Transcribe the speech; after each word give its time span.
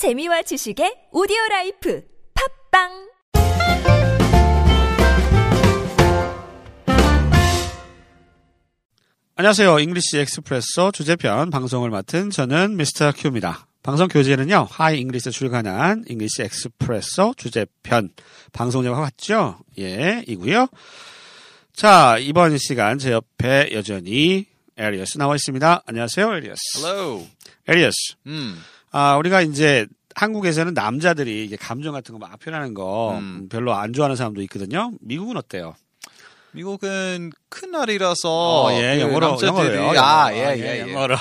재미와 0.00 0.40
지식의 0.40 1.08
오디오 1.12 1.36
라이프 1.50 2.02
팟빵 2.72 2.88
안녕하세요. 9.36 9.78
잉글리시 9.78 10.20
엑스프레소 10.20 10.92
주제편 10.92 11.50
방송을 11.50 11.90
맡은 11.90 12.30
저는 12.30 12.78
미스터 12.78 13.12
큐입니다. 13.12 13.66
방송 13.82 14.08
교재는요. 14.08 14.68
하이 14.70 15.00
잉글리시 15.00 15.32
출간한 15.32 16.02
잉글리시 16.08 16.44
엑스프레소 16.44 17.34
주제편 17.36 18.08
방송 18.54 18.82
제목과 18.82 19.00
같죠? 19.00 19.58
예, 19.78 20.24
이고요. 20.26 20.68
자, 21.74 22.16
이번 22.18 22.56
시간 22.56 22.98
제 22.98 23.12
옆에 23.12 23.68
여전히 23.74 24.46
에리어스 24.78 25.18
나와 25.18 25.34
있습니다. 25.34 25.82
안녕하세요, 25.84 26.36
에리어스. 26.36 26.78
Hello. 26.78 27.26
에리어스. 27.68 28.14
음. 28.28 28.62
아, 28.90 29.16
우리가 29.16 29.42
이제 29.42 29.86
한국에서는 30.14 30.74
남자들이 30.74 31.44
이게 31.44 31.56
감정 31.56 31.92
같은 31.94 32.12
거 32.12 32.18
막 32.18 32.38
표현하는 32.38 32.74
거 32.74 33.16
음. 33.18 33.48
별로 33.48 33.72
안 33.74 33.92
좋아하는 33.92 34.16
사람도 34.16 34.42
있거든요. 34.42 34.92
미국은 35.00 35.36
어때요? 35.36 35.74
미국은 36.52 37.30
큰 37.48 37.70
날이라서 37.70 38.64
어, 38.64 38.72
예, 38.72 38.96
그 38.96 39.02
영어로, 39.02 39.28
남자들이 39.28 39.76
영어로요. 39.76 40.00
아. 40.00 40.34
예, 40.34 40.44
아, 40.44 40.56
예, 40.56 40.60
예. 40.60 40.80
영어로. 40.80 41.16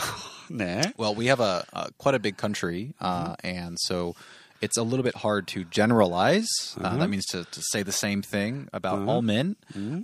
네. 0.50 0.82
Well, 0.98 1.14
we 1.16 1.28
have 1.28 1.40
a, 1.40 1.64
a 1.74 1.90
quite 2.00 2.16
a 2.16 2.20
big 2.20 2.36
country, 2.38 2.96
uh, 3.00 3.36
and 3.44 3.78
so 3.80 4.16
it's 4.62 4.78
a 4.78 4.82
little 4.82 5.04
bit 5.04 5.14
hard 5.16 5.46
to 5.54 5.64
generalize. 5.66 6.50
Uh, 6.82 6.98
that 6.98 7.08
means 7.12 7.26
to, 7.28 7.44
to 7.46 7.62
say 7.70 7.84
the 7.84 7.92
same 7.92 8.24
thing 8.24 8.68
about 8.74 9.08
all 9.08 9.22
men. 9.22 9.56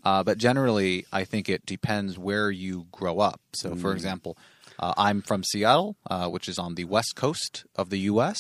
Uh, 0.05 0.21
but 0.23 0.37
generally, 0.37 1.05
I 1.11 1.23
think 1.23 1.49
it 1.49 1.65
depends 1.65 2.19
where 2.19 2.51
you 2.51 2.85
grow 2.91 3.17
up. 3.19 3.41
So, 3.55 3.75
for 3.75 3.91
example, 3.91 4.37
uh, 4.79 4.93
I'm 4.97 5.21
from 5.21 5.43
Seattle, 5.43 5.95
uh, 6.09 6.27
which 6.27 6.47
is 6.47 6.57
on 6.57 6.75
the 6.75 6.85
west 6.85 7.15
coast 7.15 7.65
of 7.75 7.89
the 7.89 7.99
U.S. 7.99 8.39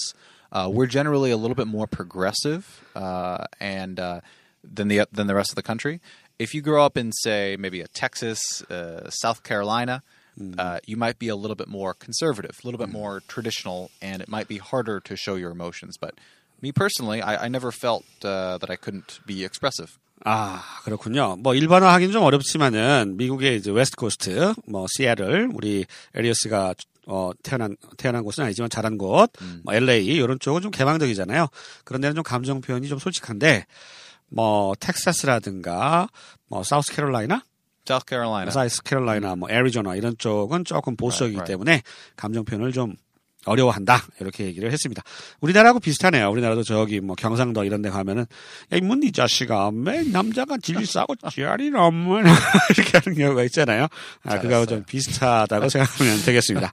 Uh, 0.51 0.69
we're 0.71 0.87
generally 0.87 1.31
a 1.31 1.37
little 1.37 1.55
bit 1.55 1.67
more 1.67 1.87
progressive 1.87 2.83
uh, 2.95 3.45
and 3.59 3.99
uh, 3.99 4.21
than 4.63 4.87
the 4.87 5.07
than 5.11 5.27
the 5.27 5.35
rest 5.35 5.51
of 5.51 5.55
the 5.55 5.63
country. 5.63 6.01
If 6.37 6.53
you 6.53 6.61
grow 6.61 6.85
up 6.85 6.97
in, 6.97 7.11
say, 7.13 7.55
maybe 7.57 7.81
a 7.81 7.87
Texas, 7.87 8.61
uh, 8.63 9.09
South 9.09 9.43
Carolina, 9.43 10.03
uh, 10.57 10.79
you 10.85 10.97
might 10.97 11.17
be 11.17 11.29
a 11.29 11.35
little 11.35 11.55
bit 11.55 11.69
more 11.69 11.93
conservative, 11.93 12.59
a 12.61 12.67
little 12.67 12.77
bit 12.77 12.89
more 12.89 13.21
traditional, 13.27 13.89
and 14.01 14.21
it 14.21 14.27
might 14.27 14.47
be 14.47 14.57
harder 14.57 14.99
to 14.99 15.15
show 15.15 15.35
your 15.35 15.51
emotions. 15.51 15.95
But 15.97 16.15
me 16.61 16.71
personally, 16.71 17.21
I, 17.21 17.45
I 17.45 17.47
never 17.47 17.71
felt 17.71 18.03
uh, 18.23 18.57
that 18.57 18.69
I 18.69 18.75
couldn't 18.75 19.19
be 19.25 19.45
expressive. 19.45 19.97
아, 20.23 20.63
그렇군요. 20.83 21.35
뭐 21.37 21.53
일반화 21.53 21.93
하긴 21.93 22.11
좀 22.11 22.23
어렵지만은 22.23 23.15
미국의 23.17 23.57
이제 23.57 23.69
웨스트 23.71 23.95
코스트, 23.97 24.53
뭐 24.67 24.85
시애틀, 24.89 25.49
우리 25.53 25.85
에리어스가 26.15 26.73
어 27.07 27.31
태어난 27.43 27.75
태어난 27.97 28.23
곳은 28.23 28.43
아니지만 28.45 28.69
자란 28.69 28.97
곳, 28.97 29.31
뭐 29.63 29.73
LA 29.73 30.05
이런 30.05 30.39
쪽은 30.39 30.61
좀 30.61 30.71
개방적이잖아요. 30.71 31.47
그런 31.83 32.01
데는 32.01 32.15
좀 32.15 32.23
감정 32.23 32.61
표현이 32.61 32.87
좀 32.87 32.97
솔직한데 32.97 33.65
뭐 34.29 34.73
텍사스라든가 34.79 36.07
뭐 36.47 36.63
사우스캐롤라이나, 36.63 37.43
Carolina. 38.07 38.51
사우스캐롤라이나, 38.51 39.35
뭐 39.35 39.49
애리조나 39.51 39.95
이런 39.95 40.17
쪽은 40.17 40.65
조금 40.65 40.95
보수적이기 40.95 41.37
Right, 41.37 41.53
right. 41.53 41.53
때문에 41.53 41.83
감정 42.15 42.43
표현을 42.45 42.71
좀 42.71 42.95
어려워한다 43.45 44.03
이렇게 44.19 44.45
얘기를 44.45 44.71
했습니다. 44.71 45.01
우리나라하고 45.41 45.79
비슷하네요. 45.79 46.29
우리나라도 46.31 46.63
저기 46.63 46.99
뭐 46.99 47.15
경상도 47.15 47.63
이런 47.63 47.81
데 47.81 47.89
가면은 47.89 48.23
야 48.73 48.77
이문 48.77 49.03
이 49.03 49.11
자식아 49.11 49.71
매 49.71 50.03
남자가 50.03 50.57
질리 50.61 50.85
싸고 50.85 51.15
지랄이라 51.31 51.91
뭐 51.91 52.19
이렇게 52.75 52.99
하는 53.03 53.17
경우가 53.17 53.43
있잖아요. 53.45 53.87
아 54.23 54.39
그거하고 54.39 54.65
좀 54.65 54.83
비슷하다고 54.83 55.69
생각하면 55.69 56.21
되겠습니다. 56.23 56.71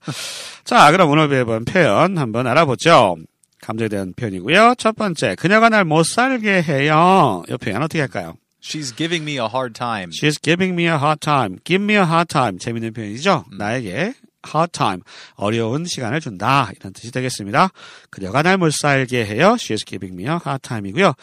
자 0.65 0.91
그럼 0.91 1.11
오늘 1.11 1.29
배워본 1.29 1.65
표현 1.67 2.19
한번 2.19 2.47
알아보죠. 2.47 3.17
감정에 3.61 3.89
대한 3.89 4.13
표현이고요. 4.17 4.75
첫 4.79 4.97
번째 4.97 5.37
그녀가 5.37 5.69
날 5.69 5.85
못 5.85 6.05
살게 6.05 6.63
해요. 6.63 7.43
이 7.49 7.57
표현 7.59 7.83
어떻게 7.83 8.01
할까요? 8.01 8.35
She's 8.65 8.95
giving 8.97 9.23
me 9.25 9.35
a 9.39 9.47
hard 9.53 9.75
time. 9.75 10.11
She's 10.13 10.41
giving 10.41 10.73
me 10.75 10.85
a 10.85 10.97
hard 10.97 11.21
time. 11.21 11.59
Give 11.65 11.83
me 11.83 11.95
a 11.95 12.03
hard 12.03 12.29
time. 12.29 12.59
재밌는 12.59 12.93
표현이죠. 12.93 13.45
나에게 13.59 14.15
hard 14.46 14.72
time. 14.72 15.02
어려운 15.36 15.86
시간을 15.86 16.20
준다. 16.22 16.70
이런 16.80 16.94
뜻이 16.94 17.12
되겠습니다. 17.12 17.70
그녀가 18.10 18.42
날 18.44 18.58
못 18.58 18.72
살게 18.74 19.26
해요. 19.26 19.56
She's 19.60 19.86
giving 19.86 20.14
me 20.14 20.24
a 20.24 20.38
hard 20.46 20.62
time이고요. 20.62 21.14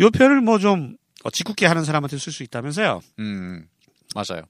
이 0.00 0.10
표현을 0.10 0.40
뭐 0.42 0.58
좀 0.58 0.96
짓궂게 1.32 1.66
하는 1.66 1.84
사람한테 1.84 2.18
쓸 2.18 2.32
수 2.32 2.42
있다면서요. 2.44 3.00
음, 3.18 3.66
맞아요. 4.14 4.42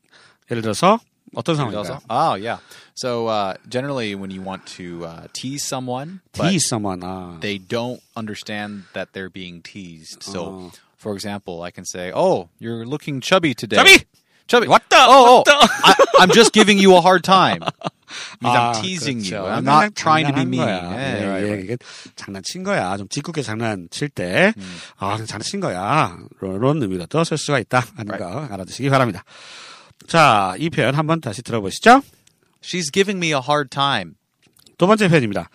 예를 0.51 0.63
들어서 0.63 0.99
어떤 1.35 1.59
Also- 1.59 1.85
상황일까요? 1.85 2.01
Oh, 2.11 2.35
yeah. 2.37 2.61
So 2.95 3.27
uh, 3.29 3.55
generally, 3.69 4.15
when 4.15 4.31
you 4.31 4.43
want 4.43 4.65
to 4.77 5.05
uh, 5.05 5.27
tease 5.33 5.65
someone, 5.65 6.21
but 6.33 6.49
tease 6.51 6.67
someone. 6.69 7.01
아. 7.03 7.41
they 7.41 7.59
don't 7.59 8.01
understand 8.17 8.85
that 8.95 9.13
they're 9.13 9.31
being 9.33 9.61
teased. 9.63 10.23
So, 10.23 10.41
Oh. 10.41 10.73
for 10.99 11.15
example, 11.15 11.63
I 11.63 11.71
can 11.71 11.85
say, 11.85 12.13
"Oh, 12.15 12.49
you're 12.59 12.85
looking 12.87 13.21
chubby 13.21 13.55
today." 13.55 13.77
chubby! 13.77 14.05
chubby. 14.47 14.67
왔다! 14.69 15.09
Oh, 15.09 15.25
oh, 15.27 15.43
왔다! 15.45 15.59
I, 15.85 15.95
I'm 16.21 16.31
just 16.33 16.53
giving 16.53 16.79
you 16.79 16.95
a 16.97 17.01
hard 17.01 17.25
time. 17.25 17.61
Means 18.42 18.58
아, 18.58 18.72
I'm 18.72 18.82
teasing 18.82 19.24
그렇죠. 19.24 19.46
I'm 19.48 19.68
not 19.68 19.96
trying 19.96 20.28
to 20.28 20.34
be 20.36 20.44
mean. 20.44 20.66
거야. 20.66 20.92
예, 20.94 21.24
right, 21.24 21.24
예, 21.24 21.28
right. 21.28 21.64
이게 21.64 21.78
장난친 22.16 22.64
거야. 22.64 22.98
좀 22.98 23.08
짓궂게 23.08 23.42
장난칠 23.42 24.10
때, 24.10 24.54
아, 24.98 25.14
그냥 25.14 25.26
장난친 25.26 25.60
거야. 25.60 26.18
이런 26.42 26.82
의미로도 26.82 27.24
쓸 27.24 27.38
수가 27.38 27.60
있다. 27.60 27.86
하는 27.96 28.18
거 28.18 28.48
알아두시기 28.52 28.90
바랍니다. 28.90 29.24
자, 30.08 30.56
이 30.58 30.70
표현 30.70 30.96
한번 30.96 31.22
다시 31.22 31.42
들어보시죠. 31.42 32.02
She's 32.64 32.92
giving 32.92 33.18
me 33.18 33.30
a 33.34 33.42
hard 33.42 33.70
time. 33.70 34.14
두 34.78 34.88
번째 34.88 35.08
표현입니다. 35.08 35.50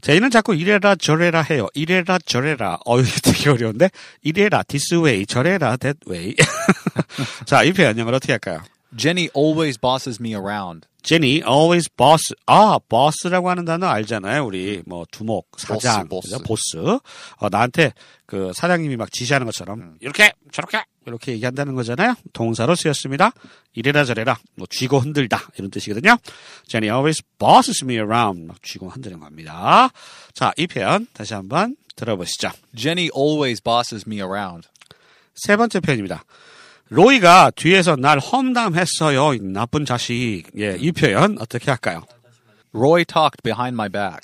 제이는 0.00 0.30
자꾸 0.30 0.54
이래라 0.54 0.96
저래라 0.96 1.42
해요. 1.42 1.68
이래라 1.74 2.18
저래라. 2.24 2.78
어유 2.86 3.04
되게 3.22 3.50
어려운데. 3.50 3.90
이래라 4.22 4.62
this 4.62 4.94
way, 4.94 5.26
저래라 5.26 5.76
that 5.76 5.98
way. 6.08 6.34
자, 7.44 7.62
이 7.62 7.72
표현 7.72 7.98
영어로 7.98 8.16
어떻게 8.16 8.32
할까요? 8.32 8.62
Jenny 8.96 9.28
always 9.34 9.78
bosses 9.78 10.20
me 10.20 10.34
around. 10.34 10.86
Jenny 11.02 11.42
always 11.42 11.88
boss. 11.88 12.34
아, 12.46 12.78
boss라고 12.88 13.48
하는 13.48 13.64
단어 13.64 13.86
알잖아요. 13.86 14.44
우리 14.44 14.82
뭐 14.86 15.06
두목, 15.10 15.48
사장, 15.56 16.08
보스? 16.08 16.38
보스. 16.42 16.76
어, 16.76 17.48
나한테 17.50 17.92
그 18.26 18.52
사장님이 18.54 18.96
막 18.96 19.10
지시하는 19.10 19.46
것처럼 19.46 19.96
이렇게 20.00 20.32
저렇게 20.52 20.84
이렇게 21.06 21.32
얘기한다는 21.32 21.74
거잖아요. 21.74 22.14
동사로 22.32 22.74
쓰였습니다. 22.74 23.32
이래라 23.72 24.04
저래라 24.04 24.38
뭐 24.56 24.66
쥐고 24.68 24.98
흔들다 24.98 25.48
이런 25.56 25.70
뜻이거든요. 25.70 26.16
Jenny 26.66 26.94
always 26.94 27.22
bosses 27.38 27.84
me 27.84 27.94
around. 27.94 28.46
막 28.46 28.62
쥐고 28.62 28.90
흔드는 28.90 29.20
겁니다. 29.20 29.90
자, 30.34 30.52
이 30.56 30.66
표현 30.66 31.06
다시 31.12 31.34
한번 31.34 31.76
들어보시죠. 31.96 32.50
Jenny 32.76 33.08
always 33.16 33.62
bosses 33.62 34.04
me 34.06 34.18
around. 34.18 34.68
세 35.34 35.56
번째 35.56 35.80
표현입니다. 35.80 36.24
로이가 36.90 37.52
뒤에서 37.54 37.94
날 37.96 38.18
험담했어요. 38.18 39.34
이 39.34 39.40
나쁜 39.42 39.84
자식. 39.84 40.44
예, 40.58 40.76
이 40.78 40.90
표현 40.92 41.36
어떻게 41.40 41.70
할까요? 41.70 42.02
Roy 42.74 43.04
talked 43.04 43.42
behind 43.44 43.74
my 43.74 43.88
back. 43.88 44.18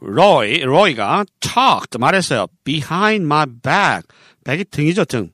로이, 0.00 0.60
로이가 0.60 1.26
talked 1.40 1.98
말했어요. 1.98 2.46
behind 2.64 3.24
my 3.24 3.44
back. 3.46 4.02
백이 4.44 4.64
등이죠, 4.70 5.04
등. 5.04 5.30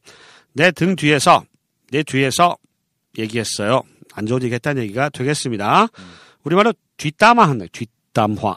내 0.52 0.70
등 0.72 0.96
뒤에서, 0.96 1.44
내 1.90 2.02
뒤에서 2.02 2.56
얘기했어요. 3.18 3.82
안 4.12 4.26
좋은 4.26 4.42
얘기 4.42 4.54
했다는 4.54 4.82
얘기가 4.82 5.10
되겠습니다. 5.10 5.88
우리말로 6.42 6.72
뒷담화 6.96 7.48
한다. 7.48 7.66
뒷담화 7.72 7.92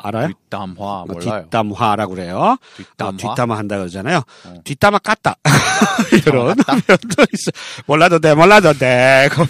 알아요? 0.03 0.27
뒷담화 0.27 0.75
어, 0.77 1.05
몰라요. 1.07 1.41
뒷담화라고 1.43 2.13
그래요. 2.13 2.57
뒷담화? 2.77 3.09
어, 3.09 3.17
뒷담화 3.17 3.57
한다 3.57 3.77
그러잖아요. 3.77 4.23
뒷담화 4.63 4.99
깠다. 4.99 5.35
이런 6.27 6.55
깠다? 6.55 6.85
표현도 6.85 7.25
있어. 7.33 7.51
몰라도 7.85 8.19
돼, 8.19 8.33
몰라도 8.35 8.73
돼. 8.73 9.27
그러면, 9.33 9.49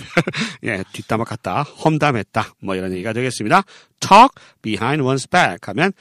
예, 0.64 0.84
뒷담화 0.94 1.26
깠다. 1.26 1.66
험담했다. 1.84 2.54
뭐 2.62 2.76
이런 2.76 2.92
얘기가 2.94 3.14
되겠습니다. 3.14 3.64
talk 4.00 4.30
behind 4.62 5.04
one's 5.04 5.30
back 5.30 5.58
하면 5.64 5.92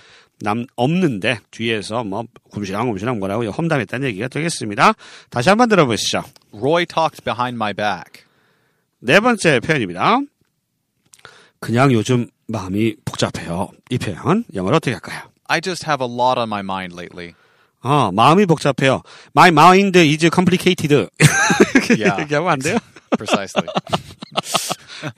남 0.41 0.67
없는데 0.77 1.41
뒤에서 1.51 2.05
뭐 2.05 2.25
굶시랑굶시랑 2.51 3.19
뭐라고 3.19 3.45
험담했다는 3.47 4.09
얘기가 4.09 4.29
되겠습니다. 4.29 4.93
다시 5.31 5.49
한번 5.49 5.69
들어보시죠. 5.69 6.23
Roy 6.53 6.87
talked 6.87 7.23
behind 7.25 7.57
my 7.57 7.73
back. 7.73 8.25
네 9.01 9.21
번째 9.21 9.61
표현입니다. 9.61 10.19
그냥 11.61 11.93
요즘 11.93 12.29
마음이 12.49 12.97
복잡해요. 13.05 13.71
이 13.91 13.99
표현 13.99 14.45
영어로 14.55 14.77
어떻게 14.77 14.93
할까요? 14.93 15.23
I 15.49 15.61
just 15.61 15.85
have 15.89 16.05
a 16.05 16.11
lot 16.13 16.39
on 16.39 16.49
my 16.49 16.61
mind 16.61 16.95
lately. 16.95 17.35
어, 17.83 18.11
마음이 18.13 18.47
복잡해요. 18.47 19.03
My 19.37 19.49
mind 19.51 19.99
is 19.99 20.29
complicated. 20.35 21.09
이렇게 21.75 21.95
Yeah. 22.03 22.23
얘기하면 22.23 22.51
안 22.51 22.59
돼요? 22.59 22.79
Precisely. 23.17 23.69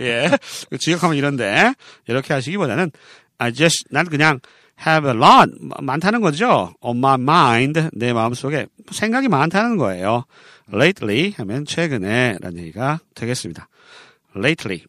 예. 0.01 0.31
지역하면 0.79 1.17
이런데, 1.17 1.73
이렇게 2.07 2.35
하시기보다는, 2.35 2.91
I 3.39 3.53
just, 3.53 3.85
난 3.91 4.07
그냥 4.07 4.41
have 4.87 5.09
a 5.11 5.17
lot, 5.17 5.51
많다는 5.81 6.21
거죠. 6.21 6.75
On 6.81 6.99
my 6.99 7.15
mind, 7.15 7.89
내 7.93 8.13
마음 8.13 8.35
속에 8.35 8.67
생각이 8.93 9.29
많다는 9.29 9.77
거예요. 9.79 10.25
Lately 10.73 11.35
하면 11.39 11.65
최근에 11.65 12.37
라는 12.41 12.59
얘기가 12.59 13.01
되겠습니다. 13.15 13.69
Lately. 14.37 14.85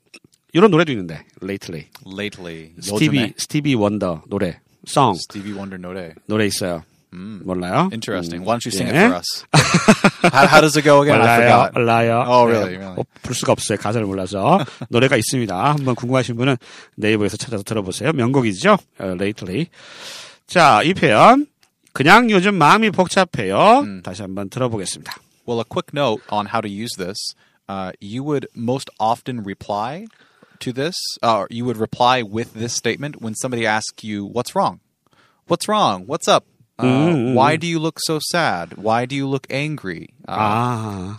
이런 0.54 0.72
노래도 0.72 0.92
있는데, 0.92 1.24
Lately. 1.44 1.88
lately. 2.06 2.72
스티비, 2.82 3.18
요즘에 3.18 3.34
스티비 3.38 3.76
원더 3.76 4.24
노래, 4.28 4.60
song, 4.88 5.18
Stevie 5.20 5.54
Wonder 5.54 5.80
노래. 5.80 6.14
노래 6.28 6.46
있어요. 6.48 6.84
몰라요? 7.12 7.90
Interesting. 7.92 8.46
Why 8.46 8.58
don't 8.58 8.66
you 8.66 8.72
sing 8.72 8.88
it 8.88 8.94
Yeah. 8.94 9.10
for 9.10 9.18
us? 9.18 9.46
how, 10.32 10.46
how 10.46 10.62
does 10.62 10.78
it 10.78 10.84
go 10.86 11.02
again? 11.02 11.20
I 11.20 11.26
몰라요, 11.26 11.42
forgot. 11.42 11.74
몰라요. 11.74 12.24
Oh, 12.28 12.46
really? 12.46 12.78
네, 12.78 12.78
Really? 12.78 13.02
어, 13.02 13.04
부를 13.24 13.36
수가 13.36 13.52
없어요. 13.54 13.78
가사를 13.80 14.06
몰라서. 14.06 14.60
노래가 14.90 15.18
있습니다. 15.18 15.74
한번 15.74 15.96
궁금하신 15.96 16.36
분은 16.38 16.58
네이버에서 16.98 17.38
찾아서 17.38 17.64
들어보세요. 17.64 18.12
명곡이죠. 18.14 18.78
어, 19.00 19.06
Lately. 19.20 19.68
자, 20.46 20.82
이 20.84 20.94
표현. 20.94 21.48
그냥 21.94 22.30
요즘 22.30 22.54
마음이 22.56 22.92
복잡해요. 22.92 23.80
음. 23.80 24.02
다시 24.04 24.22
한번 24.22 24.50
들어보겠습니다. 24.50 25.12
Well, 25.48 25.60
a 25.60 25.66
quick 25.68 25.90
note 25.94 26.22
on 26.32 26.46
how 26.46 26.62
to 26.62 26.70
use 26.70 26.94
this. 26.96 27.18
Uh, 27.68 27.92
you 28.00 28.22
would 28.24 28.48
most 28.56 28.90
often 29.00 29.42
reply 29.44 30.06
to 30.61 30.73
this, 30.73 30.95
or 31.23 31.47
you 31.51 31.65
would 31.65 31.77
reply 31.77 32.23
with 32.23 32.55
this 32.55 32.73
statement 32.75 33.21
when 33.21 33.35
somebody 33.35 33.67
asks 33.67 34.03
you, 34.05 34.25
What's 34.25 34.55
wrong? 34.55 34.81
What's 35.47 35.69
wrong? 35.69 36.07
What's 36.07 36.27
up? 36.29 36.47
Uh, 36.79 37.33
Why 37.35 37.57
do 37.57 37.67
you 37.67 37.79
look 37.79 37.99
so 38.01 38.19
sad? 38.19 38.75
Why 38.77 39.07
do 39.07 39.15
you 39.15 39.29
look 39.29 39.47
angry? 39.51 40.09
Uh, 40.27 40.35
아, 40.37 41.17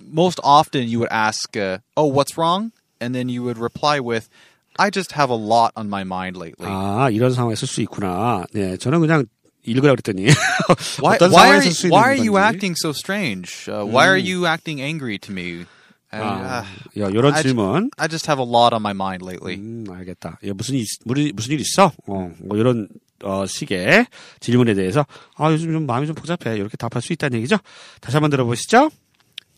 most 0.00 0.40
often 0.42 0.88
you 0.88 0.98
would 1.00 1.10
ask, 1.10 1.54
uh, 1.56 1.78
"Oh, 1.96 2.06
what's 2.06 2.38
wrong?" 2.38 2.72
and 3.00 3.14
then 3.14 3.28
you 3.28 3.42
would 3.42 3.58
reply 3.58 4.00
with, 4.00 4.30
"I 4.78 4.88
just 4.88 5.12
have 5.12 5.28
a 5.28 5.34
lot 5.36 5.72
on 5.76 5.90
my 5.90 6.04
mind 6.04 6.36
lately." 6.38 6.68
아, 6.70 7.10
이런 7.12 7.34
상황에 7.34 7.54
쓸 7.54 7.68
수 7.68 7.82
있구나. 7.82 8.46
네, 8.54 8.78
저는 8.78 9.00
그냥 9.00 9.26
읽으라고 9.66 9.96
그랬더니. 10.00 10.32
why, 11.02 11.16
어떤 11.18 11.32
why, 11.32 11.48
are, 11.50 11.60
상황에 11.60 11.68
쓸 11.68 11.72
수 11.74 11.86
있는 11.88 11.92
why 11.92 12.04
are 12.08 12.16
you 12.16 12.32
건지. 12.32 12.48
acting 12.48 12.74
so 12.76 12.92
strange? 12.92 13.68
Uh, 13.68 13.84
Why 13.84 14.06
are 14.08 14.16
you 14.16 14.46
acting 14.46 14.80
angry 14.80 15.18
to 15.18 15.32
me? 15.32 15.66
아, 16.21 16.63
야, 16.99 17.09
이런 17.09 17.33
I, 17.33 17.41
질문. 17.41 17.89
I 17.97 18.07
just 18.07 18.29
have 18.29 18.43
a 18.43 18.47
lot 18.47 18.73
on 18.73 18.81
my 18.81 18.91
mind 18.91 19.25
lately. 19.25 19.57
음, 19.57 19.85
알겠다. 19.89 20.39
야, 20.45 20.51
무슨 20.53 20.75
일, 20.75 20.85
무슨 21.33 21.53
일 21.53 21.59
있어? 21.59 21.91
어, 22.07 22.31
뭐 22.39 22.57
이런, 22.57 22.87
어, 23.23 23.45
식의 23.45 24.05
질문에 24.39 24.73
대해서, 24.73 25.05
아, 25.35 25.51
요즘 25.51 25.71
좀 25.71 25.85
마음이 25.85 26.07
좀 26.07 26.15
복잡해. 26.15 26.55
이렇게 26.57 26.77
답할 26.77 27.01
수 27.01 27.13
있다는 27.13 27.37
얘기죠? 27.37 27.57
다시 28.01 28.15
한번 28.15 28.29
들어보시죠. 28.29 28.89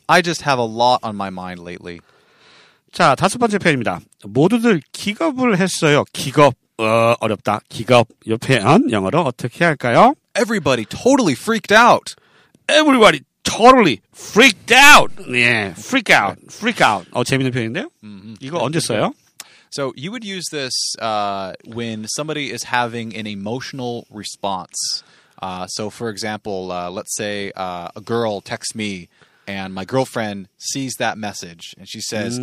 I 0.07 0.22
just 0.22 0.44
have 0.48 0.63
a 0.63 0.69
lot 0.69 1.00
on 1.04 1.16
my 1.16 1.30
mind 1.30 1.62
lately. 1.62 2.00
자, 2.92 3.16
다섯 3.16 3.38
번째 3.40 3.57
표현입니다. 3.57 4.00
모두들 4.24 4.81
기겁을 4.92 5.57
했어요. 5.57 6.06
기겁, 6.13 6.56
어, 6.78 7.16
어렵다. 7.19 7.60
기겁. 7.69 8.07
이 8.25 8.36
표현, 8.38 8.92
영어로 8.92 9.22
어떻게 9.22 9.66
할까요? 9.66 10.13
Everybody 10.38 10.86
totally 10.86 11.34
freaked 11.34 11.74
out. 11.74 12.16
Everybody 12.69 13.22
totally 13.44 14.00
freaked 14.12 14.72
out. 14.72 15.11
예, 15.28 15.75
freak 15.76 16.11
out, 16.11 16.38
freak 16.50 16.81
out. 16.81 17.06
어, 17.12 17.25
재밌는 17.25 17.52
표현인데요? 17.52 17.88
이거 18.40 18.58
언제 18.58 18.78
써요? 18.81 19.12
So 19.70 19.93
you 19.96 20.11
would 20.11 20.25
use 20.25 20.46
this 20.50 20.72
uh, 21.00 21.52
when 21.64 22.06
somebody 22.08 22.50
is 22.50 22.64
having 22.64 23.14
an 23.14 23.26
emotional 23.26 24.05
response. 24.11 25.05
Uh, 25.40 25.67
so, 25.69 25.90
for 25.90 26.08
example, 26.11 26.72
uh, 26.72 26.90
let's 26.90 27.14
say 27.17 27.52
uh, 27.55 27.88
a 27.94 28.00
girl 28.00 28.40
texts 28.40 28.75
me, 28.75 29.08
and 29.46 29.72
my 29.72 29.84
girlfriend 29.84 30.49
sees 30.58 30.94
that 30.99 31.17
message, 31.17 31.75
and 31.78 31.88
she 31.88 32.00
says, 32.00 32.38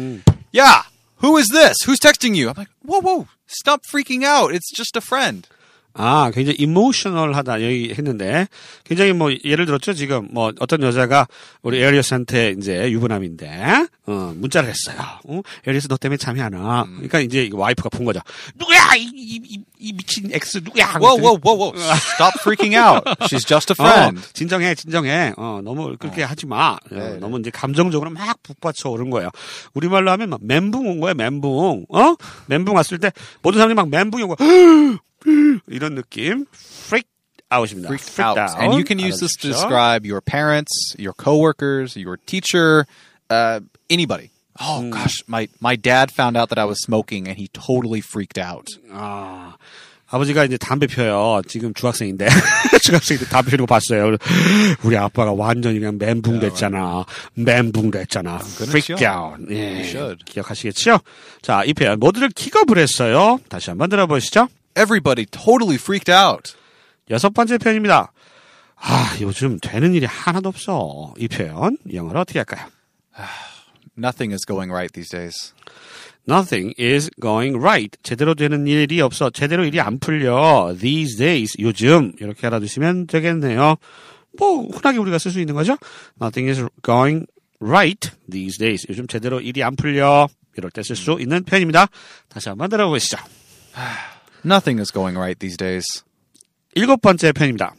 "Yeah, 0.51 0.83
who 1.18 1.38
is 1.38 1.47
this? 1.50 1.77
Who's 1.85 2.00
texting 2.00 2.33
you?" 2.35 2.50
I'm 2.50 2.56
like, 2.57 2.69
"Whoa, 2.81 3.01
whoa, 3.01 3.27
stop 3.45 3.81
freaking 3.91 4.24
out! 4.24 4.53
It's 4.53 4.71
just 4.71 4.95
a 4.95 5.01
friend." 5.01 5.47
아, 5.94 6.30
굉장히 6.32 6.56
이모셔널하다 6.58 7.62
여기 7.62 7.92
했는데 7.96 8.46
굉장히 8.84 9.12
뭐 9.12 9.30
예를 9.44 9.66
들었죠 9.66 9.92
지금 9.92 10.28
뭐 10.30 10.52
어떤 10.58 10.82
여자가 10.82 11.26
우리 11.62 11.82
에리어스한테 11.82 12.54
이제 12.58 12.90
유부남인데 12.90 13.86
어, 14.06 14.32
문자를 14.36 14.68
했어요. 14.68 14.96
어? 15.28 15.40
에리어스 15.66 15.88
너 15.88 15.96
때문에 15.96 16.16
잠이 16.16 16.40
안 16.40 16.54
와. 16.54 16.84
그러니까 16.84 17.20
이제 17.20 17.44
이 17.44 17.50
와이프가 17.52 17.88
본 17.90 18.04
거죠. 18.04 18.20
누구야 18.56 18.94
이, 18.96 19.02
이, 19.14 19.40
이, 19.44 19.58
이 19.78 19.92
미친 19.92 20.28
엑스 20.32 20.58
누구야? 20.58 20.94
Whoa, 20.98 21.20
whoa, 21.20 21.38
whoa, 21.44 21.56
whoa! 21.56 21.72
Stop 22.14 22.40
freaking 22.40 22.74
out! 22.76 23.04
She's 23.26 23.46
just 23.46 23.72
a 23.72 23.76
friend. 23.78 24.18
어, 24.18 24.22
진정해, 24.32 24.74
진정해. 24.74 25.32
어, 25.36 25.60
너무 25.62 25.96
그렇게 25.98 26.22
하지 26.22 26.46
마. 26.46 26.72
어, 26.72 26.78
네, 26.90 27.16
너무 27.18 27.38
이제 27.38 27.50
감정적으로 27.50 28.10
막 28.10 28.42
북받쳐 28.42 28.90
오른 28.90 29.10
거예요. 29.10 29.30
우리말로 29.74 30.10
하면 30.10 30.30
막 30.30 30.40
멘붕 30.42 30.86
온 30.86 31.00
거예요, 31.00 31.14
멘붕. 31.14 31.86
어? 31.88 32.14
멘붕 32.46 32.74
왔을 32.74 32.98
때 32.98 33.12
모든 33.42 33.58
사람들이 33.58 33.76
막 33.76 33.88
멘붕이 33.88 34.22
오고 34.24 34.36
이런 35.69 35.94
느낌. 35.94 36.46
freak 36.52 37.06
out입니다. 37.50 37.88
freaked 37.88 38.10
freaked 38.10 38.38
out. 38.38 38.58
And 38.58 38.74
you 38.74 38.84
can 38.84 38.98
use 38.98 39.20
this 39.20 39.36
to 39.40 39.48
describe 39.48 40.06
your 40.06 40.20
parents, 40.20 40.94
your 40.98 41.12
coworkers, 41.12 41.96
your 41.96 42.16
teacher, 42.26 42.86
uh, 43.30 43.60
anybody. 43.90 44.30
Oh 44.60 44.90
gosh, 44.90 45.22
my 45.26 45.48
my 45.60 45.76
dad 45.76 46.10
found 46.12 46.36
out 46.36 46.50
that 46.50 46.58
I 46.58 46.64
was 46.66 46.78
smoking 46.82 47.26
and 47.26 47.36
he 47.38 47.48
totally 47.48 48.00
freaked 48.00 48.38
out. 48.38 48.69
아, 48.92 49.56
아버지가 50.08 50.44
이제 50.44 50.58
담배 50.58 50.86
펴요. 50.86 51.40
지금 51.48 51.72
중학생인데. 51.72 52.28
중학생인데 52.82 53.30
담배 53.30 53.50
피는 53.50 53.64
거 53.64 53.75
봤어요. 53.75 54.16
우리 54.84 54.96
아빠가 54.96 55.32
완전히 55.32 55.78
그냥 55.78 55.96
멘붕 55.98 56.38
됐잖아. 56.40 57.06
멘붕 57.34 57.90
됐잖아. 57.90 58.40
freak 58.42 58.94
show. 58.94 59.06
out. 59.06 59.46
예. 59.50 60.16
기억하시겠죠? 60.26 61.00
자, 61.40 61.64
이 61.64 61.72
표현 61.72 61.98
모두를 61.98 62.28
기겁을 62.28 62.76
했어요. 62.76 63.38
다시 63.48 63.70
한번 63.70 63.88
들어보시죠. 63.88 64.48
Everybody 64.76 65.26
totally 65.26 65.76
freaked 65.76 66.10
out. 66.10 66.54
여섯 67.10 67.30
번째 67.30 67.58
표현입니다. 67.58 68.12
아, 68.76 69.16
요즘 69.20 69.58
되는 69.60 69.94
일이 69.94 70.06
하나도 70.06 70.48
없어. 70.48 71.14
이 71.19 71.28
표현 71.28 71.76
영어로 71.92 72.20
어떻게 72.20 72.38
할까요? 72.40 72.66
Nothing 73.98 74.32
is 74.32 74.44
going 74.46 74.72
right 74.72 74.92
these 74.92 75.10
days. 75.10 75.52
Nothing 76.28 76.74
is 76.80 77.10
going 77.20 77.58
right. 77.58 77.96
제대로 78.02 78.34
되는 78.34 78.66
일이 78.66 79.00
없어. 79.00 79.30
제대로 79.30 79.64
일이 79.64 79.80
안 79.80 79.98
풀려. 79.98 80.75
These 80.80 81.16
days. 81.18 81.56
요즘. 81.60 82.12
이렇게 82.20 82.46
알아두시면 82.46 83.08
되겠네요. 83.08 83.76
뭐, 84.38 84.66
흔하게 84.68 84.98
우리가 84.98 85.18
쓸 85.18 85.30
수 85.30 85.40
있는 85.40 85.54
거죠. 85.54 85.76
Nothing 86.20 86.48
is 86.48 86.66
going 86.82 87.26
right 87.60 88.10
these 88.30 88.56
days. 88.58 88.86
요즘 88.88 89.06
제대로 89.06 89.40
일이 89.40 89.62
안 89.62 89.76
풀려. 89.76 90.28
이럴 90.56 90.70
때 90.70 90.82
쓸 90.82 90.96
수 90.96 91.18
있는 91.20 91.44
표현입니다. 91.44 91.86
다시 92.28 92.48
한번 92.48 92.70
들어보시죠. 92.70 93.18
Nothing 94.44 94.80
is 94.80 94.92
going 94.92 95.16
right 95.16 95.38
these 95.38 95.56
days. 95.56 95.84
일곱 96.74 97.00
번째 97.00 97.32
편입니다. 97.32 97.74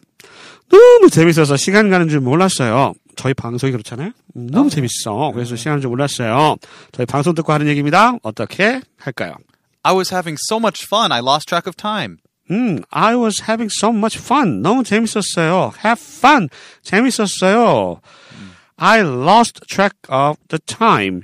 너무 0.69 1.09
재밌어서 1.09 1.57
시간 1.57 1.89
가는 1.89 2.07
줄 2.09 2.19
몰랐어요. 2.19 2.93
저희 3.15 3.33
방송이 3.33 3.71
그렇잖아요. 3.71 4.11
음, 4.35 4.47
너무 4.47 4.69
재밌어. 4.69 5.31
그래서 5.33 5.55
시간 5.55 5.81
줄 5.81 5.89
몰랐어요. 5.89 6.55
저희 6.91 7.05
방송 7.05 7.35
듣고 7.35 7.51
하는 7.53 7.67
얘기입니다. 7.67 8.13
어떻게 8.23 8.81
할까요? 8.97 9.35
I 9.83 9.93
was 9.93 10.13
having 10.13 10.37
so 10.49 10.57
much 10.57 10.85
fun, 10.85 11.11
I 11.11 11.19
lost 11.19 11.47
track 11.47 11.67
of 11.69 11.75
time. 11.75 12.17
음, 12.51 12.81
I 12.89 13.15
was 13.15 13.41
having 13.41 13.69
so 13.71 13.89
much 13.89 14.17
fun. 14.17 14.61
너무 14.61 14.83
재밌었어요. 14.83 15.73
Have 15.83 16.01
fun. 16.01 16.49
재밌었어요. 16.81 17.99
I 18.77 18.99
lost 19.01 19.61
track 19.67 19.97
of 20.09 20.37
the 20.47 20.59
time. 20.65 21.21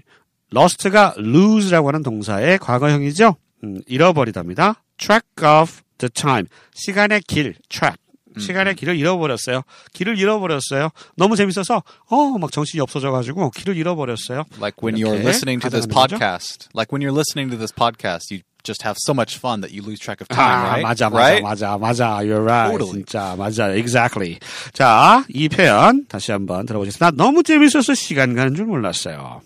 lost가 0.53 1.15
lose라고 1.17 1.87
하는 1.89 2.03
동사의 2.03 2.57
과거형이죠. 2.59 3.35
음, 3.63 3.81
잃어버리답니다. 3.87 4.81
Track 4.99 5.25
of 5.41 5.81
the 5.97 6.09
time. 6.09 6.45
시간의 6.75 7.21
길, 7.27 7.55
track. 7.69 7.97
시간의 8.37 8.75
길을 8.75 8.95
잃어버렸어요. 8.95 9.63
길을 9.93 10.17
잃어버렸어요. 10.17 10.91
너무 11.17 11.35
재밌어서 11.35 11.83
어막 12.07 12.51
정신이 12.51 12.79
없어져가지고 12.81 13.49
길을 13.51 13.75
잃어버렸어요. 13.75 14.45
Like 14.59 14.77
when 14.81 14.95
you're 14.95 15.19
listening 15.19 15.59
to 15.61 15.69
this 15.69 15.87
가정하는 15.87 15.89
거죠. 15.89 16.17
podcast. 16.19 16.69
Like 16.75 16.93
when 16.93 17.01
you're 17.01 17.15
listening 17.15 17.49
to 17.51 17.57
this 17.57 17.73
podcast, 17.73 18.31
you 18.31 18.43
just 18.63 18.83
have 18.85 18.95
so 18.99 19.13
much 19.13 19.37
fun 19.37 19.61
that 19.61 19.73
you 19.73 19.81
lose 19.81 19.99
track 19.99 20.21
of 20.21 20.29
time, 20.29 20.39
아, 20.39 20.79
right? 20.79 20.83
맞아, 20.83 21.09
맞아, 21.09 21.19
right? 21.19 21.43
맞아, 21.43 21.77
맞아. 21.77 22.21
You're 22.23 22.43
right. 22.43 22.71
Totally. 22.71 23.03
진짜, 23.03 23.35
맞아. 23.35 23.73
Exactly. 23.75 24.39
자, 24.73 25.25
이 25.27 25.49
표현 25.49 26.05
다시 26.07 26.31
한번 26.31 26.65
들어보겠습니다. 26.65 27.11
너무 27.17 27.43
재밌어서 27.43 27.93
시간 27.93 28.35
가는 28.35 28.55
줄 28.55 28.65
몰랐어요. 28.65 29.41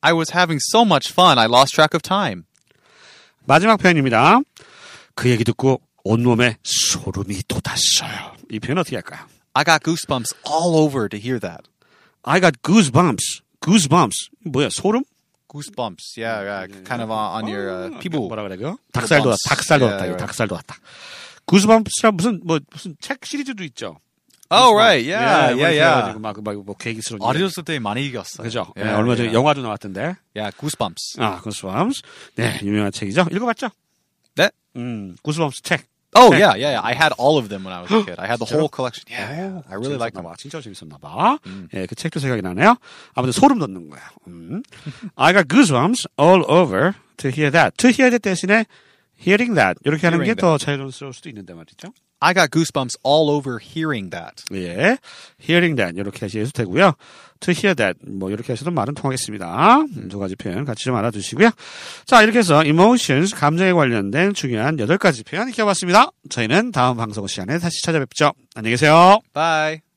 I 0.00 0.12
was 0.14 0.32
having 0.32 0.60
so 0.72 0.84
much 0.84 1.12
fun, 1.12 1.38
I 1.38 1.46
lost 1.46 1.74
track 1.74 1.94
of 1.94 2.02
time. 2.02 2.44
마지막 3.44 3.76
표현입니다. 3.78 4.40
그 5.14 5.30
얘기 5.30 5.44
듣고 5.44 5.80
온몸에 6.04 6.56
소름이 6.62 7.42
돋았어요. 7.48 8.36
이 8.50 8.58
표현 8.60 8.78
어떻게 8.78 8.96
할까요? 8.96 9.26
I 9.54 9.64
got 9.64 9.82
goosebumps 9.82 10.34
all 10.46 10.76
over 10.76 11.08
to 11.08 11.18
hear 11.18 11.38
that. 11.40 11.62
I 12.24 12.40
got 12.40 12.62
goosebumps. 12.62 13.42
goosebumps. 13.60 14.30
뭐야, 14.44 14.68
소름? 14.70 15.04
Goosebumps, 15.48 16.16
yeah, 16.16 16.40
yeah, 16.42 16.66
kind 16.88 17.02
of 17.02 17.10
on, 17.10 17.44
on 17.44 17.46
your 17.46 17.68
uh, 17.68 17.98
피부. 18.00 18.26
뭐라 18.26 18.42
그래, 18.44 18.56
그 18.56 18.74
닭살 18.90 19.20
돋았다. 19.20 19.36
닭살 19.50 19.78
Yeah, 19.78 19.84
돋았다. 19.84 20.04
이거 20.06 20.14
right. 20.16 20.24
닭살 20.24 20.48
돋았다. 20.48 20.76
goosebumps 21.46 22.06
무슨, 22.14 22.40
뭐, 22.44 22.58
무슨 22.72 22.96
책 23.00 23.20
시리즈도 23.26 23.62
있죠. 23.64 23.98
Oh, 24.50 24.72
right, 24.74 25.04
yeah, 25.06 25.52
예, 25.52 25.60
yeah, 25.60 25.76
yeah. 25.76 26.18
막, 26.18 26.42
막, 26.42 26.64
뭐, 26.64 26.74
계기스러운. 26.76 27.20
일. 27.20 27.26
어렸을 27.26 27.64
때 27.64 27.78
많이 27.78 28.04
읽었어요. 28.06 28.44
그죠? 28.44 28.72
네, 28.76 28.82
Yeah, 28.82 28.96
얼마 28.98 29.14
전에 29.16 29.28
yeah. 29.28 29.34
영화도 29.36 29.60
나왔던데. 29.60 30.16
Yeah, 30.34 30.56
Goosebumps. 30.56 31.20
아, 31.20 31.40
구스밤스. 31.42 32.00
네, 32.36 32.58
유명한 32.62 32.90
책이죠. 32.92 33.26
읽어봤죠? 33.30 33.68
네? 34.36 34.50
음, 34.76 35.16
구스밤스 35.22 35.62
책. 35.62 35.84
Oh, 36.14 36.28
책. 36.30 36.40
yeah, 36.40 36.52
yeah, 36.56 36.76
yeah. 36.76 36.80
I 36.84 36.92
had 36.92 37.14
all 37.16 37.38
of 37.38 37.48
them 37.48 37.64
when 37.64 37.72
I 37.72 37.80
was 37.80 37.90
a 37.90 38.04
kid. 38.04 38.20
I 38.20 38.26
had 38.28 38.36
the 38.38 38.44
whole 38.44 38.68
collection. 38.68 39.04
Yeah, 39.08 39.62
I 39.68 39.74
really 39.80 39.96
liked 39.96 40.12
them. 40.14 40.24
봐. 40.28 40.36
진짜 40.36 40.60
재밌었나 40.60 40.98
봐. 40.98 41.38
예, 41.72 41.86
그 41.86 41.94
책도 41.94 42.20
생각이 42.20 42.42
나네요. 42.42 42.76
아무튼 43.14 43.32
소름 43.32 43.58
돋는 43.58 43.88
거야. 43.88 44.02
음. 44.28 44.62
I 45.16 45.32
got 45.32 45.48
goosebumps 45.48 46.04
all 46.20 46.44
over 46.48 46.92
to 47.16 47.30
hear 47.30 47.50
that. 47.50 47.76
To 47.78 47.88
hear 47.88 48.10
that 48.10 48.20
대신에 48.20 48.66
hearing 49.16 49.54
that 49.56 49.80
이렇게 49.86 50.06
하는 50.06 50.22
게 50.24 50.34
더 50.34 50.58
자연스러울 50.58 51.14
수도 51.14 51.30
있는데 51.30 51.54
말이죠. 51.54 51.88
I 52.22 52.32
got 52.34 52.50
goosebumps 52.50 52.96
all 53.02 53.30
over 53.30 53.58
hearing 53.58 54.10
that. 54.10 54.44
예, 54.52 54.96
hearing 55.42 55.76
that 55.76 55.98
이렇게 55.98 56.26
하셔도 56.26 56.50
되고요. 56.52 56.94
to 57.40 57.52
hear 57.52 57.74
that 57.74 57.98
뭐 58.06 58.30
이렇게 58.30 58.52
하셔도 58.52 58.70
말은 58.70 58.94
통하겠습니다. 58.94 59.80
음, 59.80 60.08
두 60.08 60.18
가지 60.20 60.36
표현 60.36 60.64
같이 60.64 60.84
좀 60.84 60.94
알아두시고요. 60.94 61.50
자 62.06 62.22
이렇게 62.22 62.38
해서 62.38 62.64
emotions 62.64 63.34
감정에 63.34 63.72
관련된 63.72 64.34
중요한 64.34 64.78
여덟 64.78 64.98
가지 64.98 65.24
표현 65.24 65.48
익혀봤습니다. 65.48 66.10
저희는 66.30 66.70
다음 66.70 66.96
방송 66.96 67.26
시간에 67.26 67.58
다시 67.58 67.82
찾아뵙죠. 67.82 68.32
안녕히 68.54 68.74
계세요. 68.74 69.18
Bye. 69.34 69.91